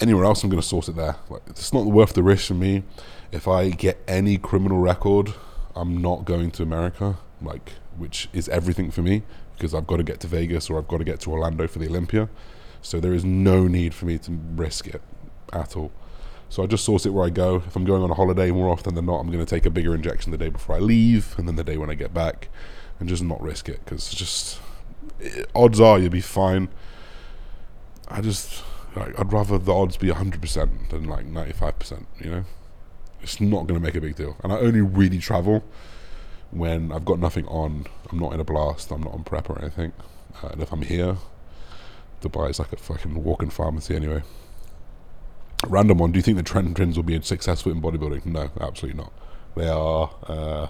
[0.00, 1.16] Anywhere else, I'm going to source it there.
[1.28, 2.82] Like it's not worth the risk for me.
[3.30, 5.34] If I get any criminal record,
[5.76, 9.22] I'm not going to America, like which is everything for me
[9.56, 11.78] because I've got to get to Vegas or I've got to get to Orlando for
[11.78, 12.28] the Olympia.
[12.80, 15.00] So there is no need for me to risk it
[15.52, 15.92] at all.
[16.52, 17.62] So I just source it where I go.
[17.66, 19.70] If I'm going on a holiday, more often than not, I'm going to take a
[19.70, 22.50] bigger injection the day before I leave, and then the day when I get back,
[23.00, 24.60] and just not risk it because just
[25.18, 26.68] it, odds are you'll be fine.
[28.06, 28.62] I just
[28.94, 32.04] like, I'd rather the odds be 100% than like 95%.
[32.20, 32.44] You know,
[33.22, 34.36] it's not going to make a big deal.
[34.44, 35.64] And I only really travel
[36.50, 37.86] when I've got nothing on.
[38.10, 38.90] I'm not in a blast.
[38.90, 39.94] I'm not on prep or anything.
[40.42, 41.16] Uh, and if I'm here,
[42.20, 44.22] Dubai is like a fucking walking pharmacy anyway.
[45.68, 46.12] Random one.
[46.12, 48.26] Do you think the Tren twins will be successful in bodybuilding?
[48.26, 49.12] No, absolutely not.
[49.54, 50.10] They are.
[50.26, 50.66] Uh,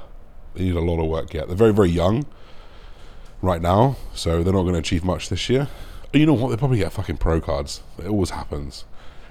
[0.54, 1.46] they need a lot of work yet.
[1.48, 2.26] They're very, very young
[3.40, 5.68] right now, so they're not going to achieve much this year.
[6.12, 6.50] You know what?
[6.50, 7.82] They probably get fucking pro cards.
[7.98, 8.84] It always happens.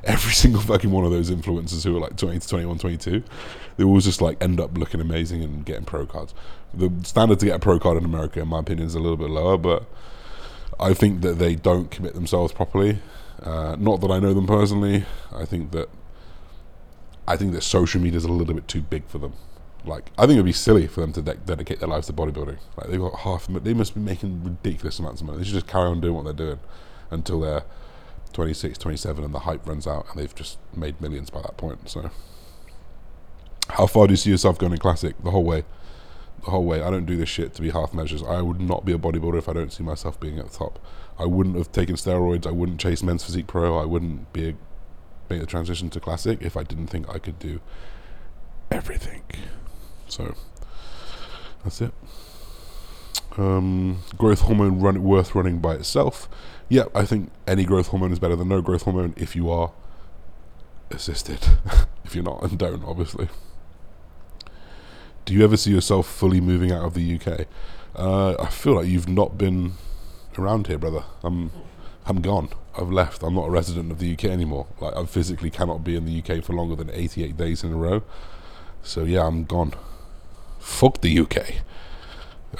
[0.03, 3.23] Every single fucking one of those influencers who are like 20 to 21, 22,
[3.77, 6.33] they always just like end up looking amazing and getting pro cards.
[6.73, 9.17] The standard to get a pro card in America, in my opinion, is a little
[9.17, 9.85] bit lower, but
[10.79, 12.99] I think that they don't commit themselves properly
[13.43, 15.05] uh, not that I know them personally.
[15.31, 15.89] I think that
[17.27, 19.33] I think that social media is a little bit too big for them.
[19.83, 22.59] Like, I think it'd be silly for them to de- dedicate their lives to bodybuilding.
[22.77, 23.47] Like, they've got half.
[23.47, 25.39] They must be making ridiculous amounts of money.
[25.39, 26.59] They should just carry on doing what they're doing
[27.09, 27.63] until they're
[28.33, 31.89] 26, 27, and the hype runs out, and they've just made millions by that point.
[31.89, 32.11] So,
[33.69, 35.15] how far do you see yourself going in classic?
[35.23, 35.63] The whole way.
[36.43, 36.81] The whole way.
[36.81, 38.21] I don't do this shit to be half measures.
[38.21, 40.79] I would not be a bodybuilder if I don't see myself being at the top.
[41.21, 42.47] I wouldn't have taken steroids.
[42.47, 43.77] I wouldn't chase men's physique pro.
[43.77, 44.53] I wouldn't be a,
[45.29, 47.61] make the transition to classic if I didn't think I could do
[48.71, 49.21] everything.
[50.07, 50.33] So
[51.63, 51.93] that's it.
[53.37, 56.27] Um, growth hormone run worth running by itself.
[56.69, 59.71] Yeah, I think any growth hormone is better than no growth hormone if you are
[60.89, 61.39] assisted.
[62.03, 63.29] if you're not, and don't obviously.
[65.25, 67.45] Do you ever see yourself fully moving out of the UK?
[67.95, 69.73] Uh, I feel like you've not been
[70.37, 71.03] around here, brother.
[71.23, 71.51] I'm
[72.05, 72.49] I'm gone.
[72.77, 73.23] I've left.
[73.23, 74.67] I'm not a resident of the UK anymore.
[74.79, 77.75] Like I physically cannot be in the UK for longer than 88 days in a
[77.75, 78.03] row.
[78.81, 79.73] So yeah, I'm gone.
[80.59, 81.61] Fuck the UK.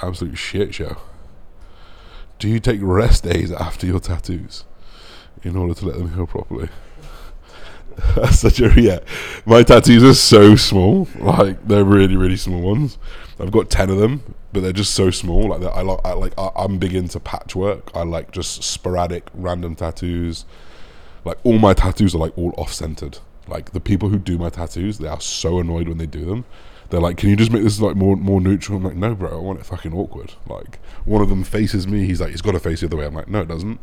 [0.02, 0.96] Absolute shit show.
[2.38, 4.64] Do you take rest days after your tattoos
[5.42, 6.68] in order to let them heal properly?
[8.30, 9.00] Such a yeah.
[9.46, 12.98] My tattoos are so small, like they're really really small ones.
[13.38, 15.48] I've got ten of them, but they're just so small.
[15.48, 17.90] Like I like, I like, I, I'm big into patchwork.
[17.94, 20.44] I like just sporadic, random tattoos.
[21.24, 23.18] Like all my tattoos are like all off-centered.
[23.48, 26.44] Like the people who do my tattoos, they are so annoyed when they do them.
[26.90, 29.30] They're like, "Can you just make this like more more neutral?" I'm like, "No, bro,
[29.30, 32.06] I want it fucking awkward." Like one of them faces me.
[32.06, 33.80] He's like, "He's got to face the other way." I'm like, "No, it doesn't."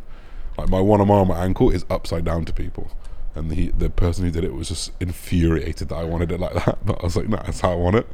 [0.57, 2.91] Like my one arm on my ankle is upside down to people.
[3.35, 6.53] And the the person who did it was just infuriated that I wanted it like
[6.53, 6.79] that.
[6.85, 8.07] But I was like, nah, that's how I want it.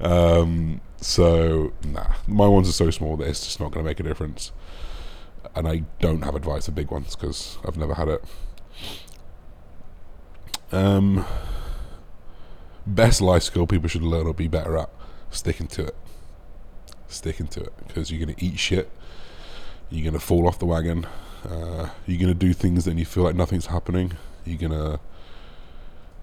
[0.00, 4.00] Um, so nah, my ones are so small that it's just not going to make
[4.00, 4.52] a difference.
[5.54, 8.24] And I don't have advice for big ones because I've never had it.
[10.72, 11.26] Um,
[12.86, 14.90] best life skill people should learn or be better at
[15.30, 15.96] sticking to it.
[17.08, 18.90] Sticking to it because you're going to eat shit.
[19.90, 21.06] You're going to fall off the wagon.
[21.48, 24.12] Uh, you're to do things and you feel like nothing's happening.
[24.44, 25.00] You're to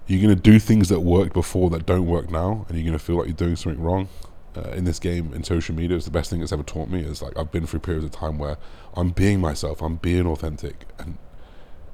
[0.06, 3.16] you're to do things that worked before that don't work now, and you're to feel
[3.16, 4.08] like you're doing something wrong.
[4.56, 7.00] Uh, in this game, in social media, it's the best thing it's ever taught me.
[7.00, 8.56] Is like I've been through periods of time where
[8.94, 11.16] I'm being myself, I'm being authentic, and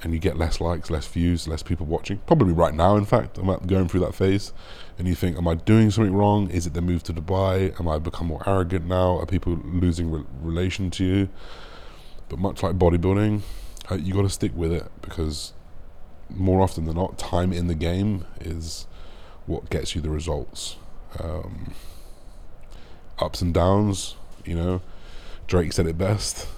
[0.03, 2.19] and you get less likes, less views, less people watching.
[2.27, 4.53] Probably right now, in fact, I'm going through that phase,
[4.99, 6.49] and you think, am I doing something wrong?
[6.51, 7.79] Is it the move to Dubai?
[7.79, 9.19] Am I become more arrogant now?
[9.19, 11.29] Are people losing re- relation to you?
[12.29, 13.43] But much like bodybuilding,
[13.91, 15.53] uh, you got to stick with it because
[16.29, 18.87] more often than not, time in the game is
[19.47, 20.77] what gets you the results.
[21.21, 21.73] Um,
[23.19, 24.83] ups and downs, you know.
[25.47, 26.49] Drake said it best.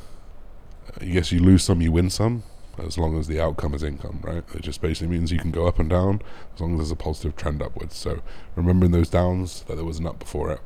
[1.01, 2.43] I guess you lose some, you win some,
[2.79, 4.43] as long as the outcome is income, right?
[4.55, 6.23] It just basically means you can go up and down
[6.55, 7.97] as long as there's a positive trend upwards.
[7.97, 8.23] So
[8.57, 10.61] remembering those downs, that there was an up before it,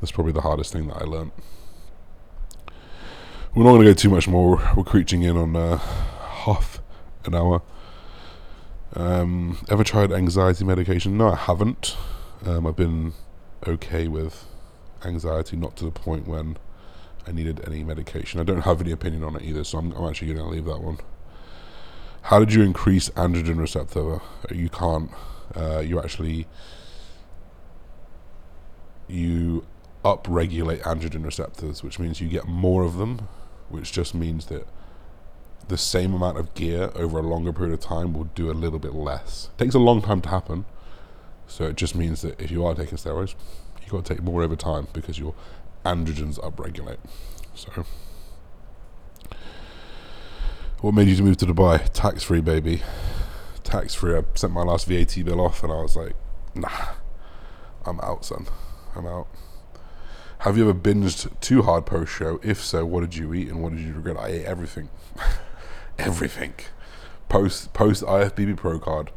[0.00, 1.32] that's probably the hardest thing that I learned.
[3.56, 4.62] We're not going to go too much more.
[4.76, 6.82] We're creeping in on uh, half
[7.24, 7.62] an hour.
[8.92, 11.16] Um, ever tried anxiety medication?
[11.16, 11.96] No, I haven't.
[12.44, 13.14] Um, I've been
[13.66, 14.44] okay with
[15.06, 16.58] anxiety, not to the point when
[17.26, 18.40] I needed any medication.
[18.40, 20.66] I don't have any opinion on it either, so I'm, I'm actually going to leave
[20.66, 20.98] that one.
[22.24, 24.20] How did you increase androgen receptor?
[24.50, 25.10] You can't.
[25.54, 26.46] Uh, you actually
[29.08, 29.64] you
[30.04, 33.28] upregulate androgen receptors, which means you get more of them,
[33.68, 34.66] which just means that
[35.68, 38.78] the same amount of gear over a longer period of time will do a little
[38.78, 39.50] bit less.
[39.54, 40.64] It takes a long time to happen,
[41.46, 43.34] so it just means that if you are taking steroids,
[43.80, 45.34] you've got to take more over time because your
[45.84, 46.98] androgens upregulate.
[47.54, 47.84] So,
[50.80, 51.88] what made you move to Dubai?
[51.92, 52.82] Tax free, baby.
[53.64, 54.16] Tax free.
[54.16, 56.14] I sent my last VAT bill off, and I was like,
[56.54, 56.88] nah,
[57.84, 58.46] I'm out, son.
[58.94, 59.26] I'm out.
[60.46, 62.38] Have you ever binged too hard post show?
[62.40, 64.16] If so, what did you eat and what did you regret?
[64.16, 64.90] I ate everything.
[65.98, 66.54] everything.
[67.28, 69.10] Post post IFBB Pro card,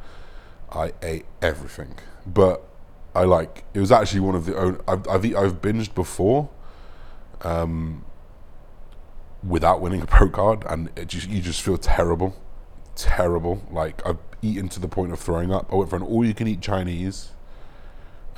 [0.71, 1.93] I ate everything.
[2.25, 2.67] But
[3.13, 6.49] I like it was actually one of the own I've I've, I've binged before,
[7.41, 8.05] um,
[9.47, 12.35] without winning a pro card, and just you just feel terrible,
[12.95, 13.61] terrible.
[13.69, 15.71] Like I've eaten to the point of throwing up.
[15.71, 17.33] I went for an all you can eat Chinese,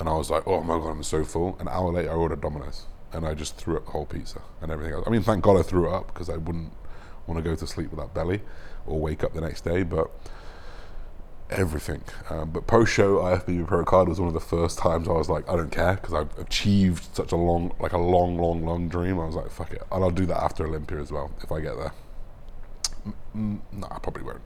[0.02, 1.56] and I was like, oh my god, I'm so full.
[1.60, 4.72] An hour later, I ordered Domino's, and I just threw up the whole pizza and
[4.72, 5.04] everything else.
[5.06, 6.74] I mean, thank God I threw it up because I wouldn't
[7.28, 8.42] want to go to sleep with that belly
[8.88, 10.10] or wake up the next day, but
[11.52, 12.02] everything.
[12.32, 15.30] Um, but post show IFBB Pro card was one of the first times I was
[15.30, 18.90] like, I don't care because I've achieved such a long, like a long, long, long
[18.90, 19.20] dream.
[19.20, 21.62] I was like, fuck it, and I'll do that after Olympia as well if I
[21.62, 21.94] get there.
[23.36, 24.42] Mm, no, I probably won't.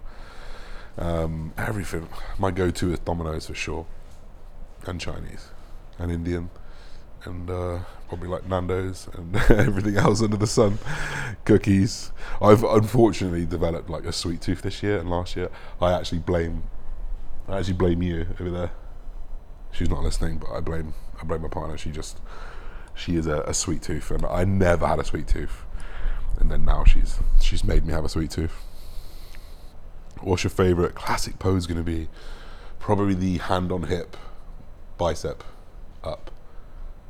[0.98, 2.10] Um, everything.
[2.38, 3.86] My go-to is Domino's for sure,
[4.88, 5.50] and Chinese,
[5.98, 6.50] and Indian
[7.26, 10.80] and uh, probably like Nando's and everything else under the sun,
[11.44, 12.12] cookies.
[12.42, 15.50] I've unfortunately developed like a sweet tooth this year and last year.
[15.82, 16.64] I actually blame,
[17.48, 18.72] I actually blame you over there.
[19.72, 21.78] She's not listening, but I blame I blame my partner.
[21.78, 22.20] She just
[22.94, 25.64] she is a, a sweet tooth, and I never had a sweet tooth,
[26.40, 28.56] and then now she's she's made me have a sweet tooth.
[30.22, 32.08] What's your favorite classic pose going to be?
[32.80, 34.16] Probably the hand on hip,
[34.98, 35.44] bicep
[36.04, 36.32] up.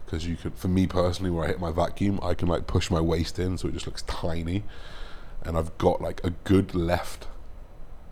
[0.06, 2.92] Because you could for me personally where I hit my vacuum I can like push
[2.92, 4.64] my waist in so it just looks tiny.
[5.44, 7.28] And I've got like a good left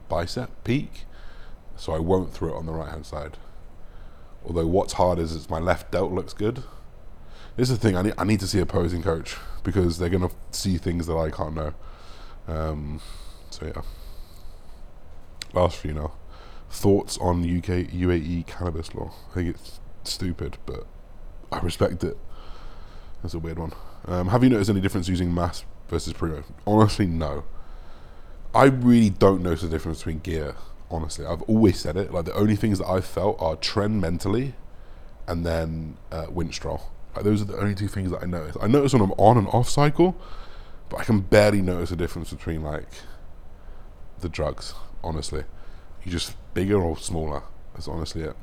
[0.09, 1.05] bicep peak
[1.75, 3.37] so I won't throw it on the right hand side.
[4.45, 6.63] Although what's hard is it's my left delt looks good.
[7.55, 10.09] This is the thing I need, I need to see a posing coach because they're
[10.09, 11.73] going to see things that I can't know.
[12.47, 12.99] Um,
[13.51, 13.81] so yeah.
[15.53, 16.13] Last you now
[16.73, 20.85] thoughts on UK UAE cannabis law I think it's stupid but
[21.53, 22.17] I respect it.
[23.21, 23.73] That's a weird one.
[24.05, 26.31] Um, have you noticed any difference using mass versus pre
[26.65, 27.45] Honestly, no.
[28.55, 30.55] I really don't notice the difference between gear.
[30.89, 32.11] Honestly, I've always said it.
[32.11, 34.55] Like the only things that I've felt are Tren mentally,
[35.27, 36.81] and then uh, Winstrol.
[37.15, 38.57] Like those are the only two things that I notice.
[38.59, 40.15] I notice when I'm on and off cycle,
[40.89, 42.89] but I can barely notice the difference between like
[44.19, 44.73] the drugs.
[45.03, 45.43] Honestly,
[46.03, 47.43] you just bigger or smaller.
[47.73, 48.35] That's honestly it.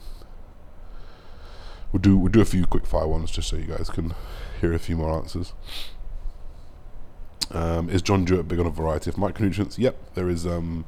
[1.92, 4.14] We'll do we'll do a few quick fire ones just so you guys can
[4.60, 5.52] hear a few more answers.
[7.50, 9.76] Um, is John Jewett big on a variety of micronutrients?
[9.76, 10.84] Yep, there is um,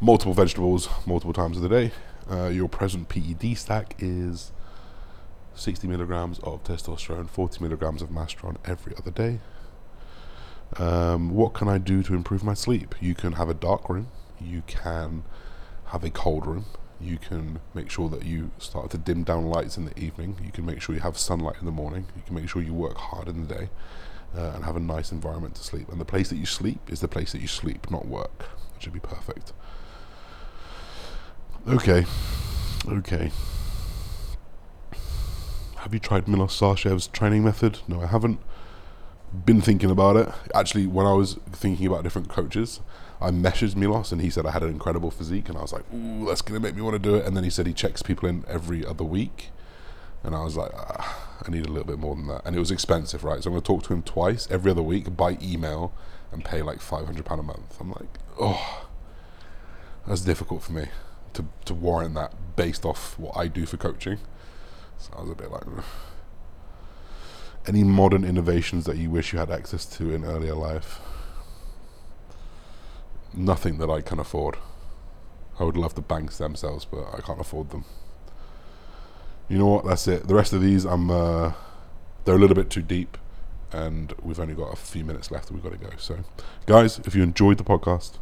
[0.00, 1.92] multiple vegetables multiple times of the day.
[2.30, 4.52] Uh, your present PED stack is
[5.54, 9.40] 60 milligrams of testosterone, 40 milligrams of masteron every other day.
[10.76, 12.94] Um, what can I do to improve my sleep?
[13.00, 14.08] You can have a dark room.
[14.40, 15.24] You can
[15.90, 16.66] have a cold room.
[17.00, 20.38] You can make sure that you start to dim down lights in the evening.
[20.44, 22.06] You can make sure you have sunlight in the morning.
[22.14, 23.70] You can make sure you work hard in the day
[24.36, 25.88] uh, and have a nice environment to sleep.
[25.88, 28.44] And the place that you sleep is the place that you sleep, not work.
[28.76, 29.52] It should be perfect.
[31.66, 32.04] Okay.
[32.86, 33.30] Okay.
[35.76, 37.78] Have you tried Milos Sarcev's training method?
[37.88, 38.40] No, I haven't.
[39.44, 40.28] Been thinking about it.
[40.54, 42.80] Actually, when I was thinking about different coaches,
[43.20, 45.84] I messaged Milos and he said I had an incredible physique, and I was like,
[45.92, 48.02] "Ooh, that's gonna make me want to do it." And then he said he checks
[48.02, 49.50] people in every other week,
[50.22, 52.58] and I was like, ah, "I need a little bit more than that." And it
[52.58, 53.42] was expensive, right?
[53.42, 55.92] So I'm gonna talk to him twice every other week by email
[56.32, 57.78] and pay like five hundred pound a month.
[57.80, 58.86] I'm like, oh,
[60.06, 60.86] that's difficult for me
[61.34, 64.18] to to warrant that based off what I do for coaching.
[64.98, 65.66] So I was a bit like.
[65.66, 65.84] Ugh.
[67.66, 70.98] Any modern innovations that you wish you had access to in earlier life?
[73.32, 74.56] Nothing that I can afford.
[75.58, 77.84] I would love the banks themselves, but I can't afford them.
[79.48, 79.84] You know what?
[79.84, 80.26] That's it.
[80.26, 81.10] The rest of these, I'm.
[81.10, 81.52] Uh,
[82.24, 83.18] they're a little bit too deep,
[83.72, 85.50] and we've only got a few minutes left.
[85.50, 85.90] We've got to go.
[85.96, 86.18] So,
[86.66, 88.18] guys, if you enjoyed the podcast,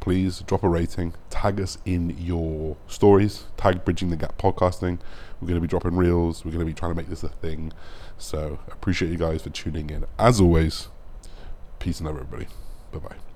[0.00, 1.14] please drop a rating.
[1.30, 3.44] Tag us in your stories.
[3.56, 4.98] Tag Bridging the Gap Podcasting.
[5.40, 6.44] We're going to be dropping reels.
[6.44, 7.72] We're going to be trying to make this a thing.
[8.18, 10.04] So appreciate you guys for tuning in.
[10.18, 10.88] As always,
[11.78, 12.46] peace and love, everybody.
[12.92, 13.31] Bye bye.